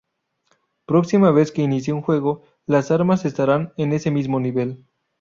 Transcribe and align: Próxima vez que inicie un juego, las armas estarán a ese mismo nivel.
Próxima 0.87 1.29
vez 1.29 1.51
que 1.51 1.61
inicie 1.61 1.93
un 1.93 2.01
juego, 2.01 2.41
las 2.65 2.89
armas 2.89 3.23
estarán 3.23 3.71
a 3.77 3.83
ese 3.83 4.09
mismo 4.09 4.39
nivel. 4.39 4.83